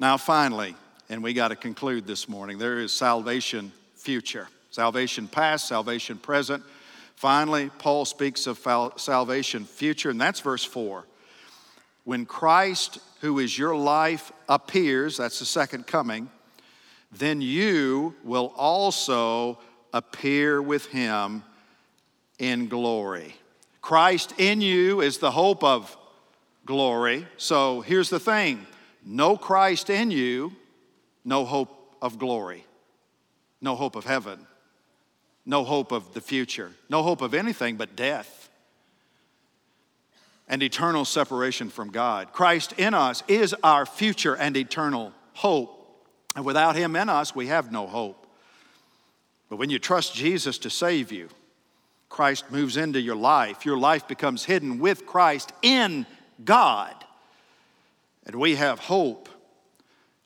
[0.00, 0.74] Now, finally,
[1.08, 6.64] and we got to conclude this morning, there is salvation future, salvation past, salvation present.
[7.14, 8.58] Finally, Paul speaks of
[8.96, 11.04] salvation future, and that's verse 4.
[12.02, 16.28] When Christ, who is your life, appears, that's the second coming,
[17.12, 19.60] then you will also
[19.92, 21.44] appear with him
[22.38, 23.34] in glory.
[23.80, 25.96] Christ in you is the hope of
[26.66, 27.26] glory.
[27.36, 28.66] So here's the thing
[29.04, 30.52] no Christ in you,
[31.24, 32.64] no hope of glory,
[33.60, 34.46] no hope of heaven,
[35.46, 38.48] no hope of the future, no hope of anything but death
[40.48, 42.32] and eternal separation from God.
[42.32, 45.74] Christ in us is our future and eternal hope.
[46.34, 48.26] And without Him in us, we have no hope.
[49.48, 51.28] But when you trust Jesus to save you,
[52.08, 53.64] Christ moves into your life.
[53.64, 56.06] Your life becomes hidden with Christ in
[56.44, 56.94] God.
[58.26, 59.28] And we have hope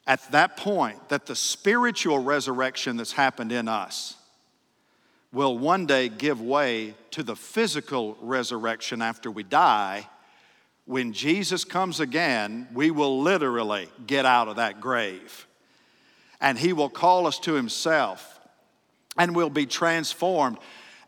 [0.06, 4.16] at that point that the spiritual resurrection that's happened in us
[5.32, 10.06] will one day give way to the physical resurrection after we die.
[10.84, 15.46] When Jesus comes again, we will literally get out of that grave.
[16.40, 18.40] And he will call us to himself
[19.16, 20.58] and we'll be transformed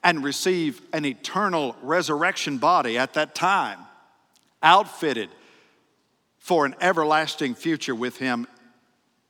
[0.04, 3.78] and receive an eternal resurrection body at that time,
[4.62, 5.30] outfitted
[6.38, 8.46] for an everlasting future with Him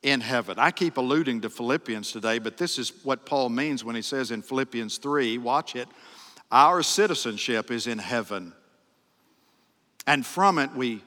[0.03, 0.59] in heaven.
[0.59, 4.31] I keep alluding to Philippians today, but this is what Paul means when he says
[4.31, 5.89] in Philippians 3 watch it,
[6.53, 8.53] our citizenship is in heaven.
[10.07, 11.03] And from it we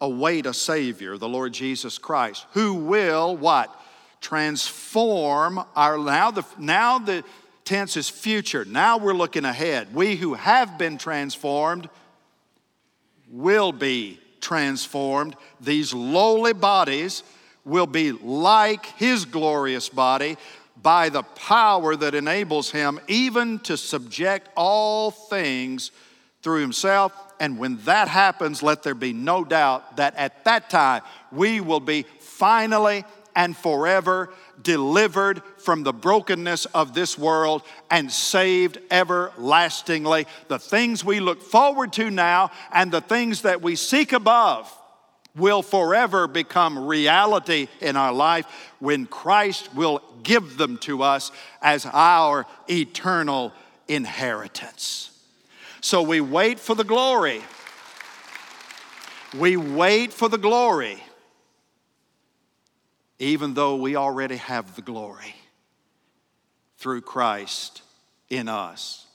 [0.00, 3.78] await a Savior, the Lord Jesus Christ, who will what?
[4.22, 7.24] Transform our now the now the
[7.70, 8.64] tense is future.
[8.64, 9.94] Now we're looking ahead.
[9.94, 11.88] We who have been transformed
[13.30, 15.36] will be transformed.
[15.60, 17.22] These lowly bodies
[17.64, 20.36] will be like his glorious body
[20.82, 25.92] by the power that enables him even to subject all things
[26.42, 27.12] through himself.
[27.38, 31.78] And when that happens, let there be no doubt that at that time we will
[31.78, 33.04] be finally
[33.34, 34.30] and forever
[34.62, 40.26] delivered from the brokenness of this world and saved everlastingly.
[40.48, 44.76] The things we look forward to now and the things that we seek above
[45.36, 48.46] will forever become reality in our life
[48.80, 51.30] when Christ will give them to us
[51.62, 53.52] as our eternal
[53.88, 55.10] inheritance.
[55.80, 57.42] So we wait for the glory.
[59.36, 61.02] We wait for the glory,
[63.20, 65.34] even though we already have the glory
[66.78, 67.82] through Christ
[68.30, 69.06] in us.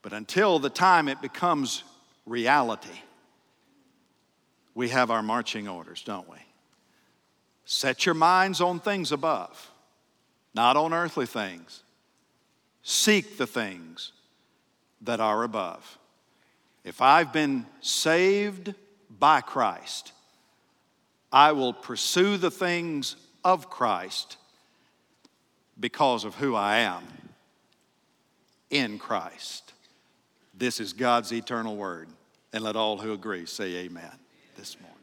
[0.00, 1.84] But until the time it becomes
[2.24, 2.98] reality,
[4.74, 6.38] we have our marching orders, don't we?
[7.66, 9.70] Set your minds on things above,
[10.54, 11.82] not on earthly things.
[12.82, 14.12] Seek the things
[15.02, 15.98] that are above.
[16.84, 18.72] If I've been saved
[19.10, 20.12] by Christ,
[21.30, 23.16] I will pursue the things
[23.46, 24.38] of Christ
[25.78, 27.04] because of who I am
[28.70, 29.72] in Christ.
[30.52, 32.08] This is God's eternal word.
[32.52, 34.10] And let all who agree say amen
[34.56, 34.95] this morning.